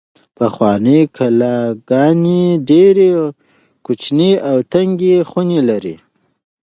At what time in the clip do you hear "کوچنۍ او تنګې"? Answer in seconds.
3.85-5.15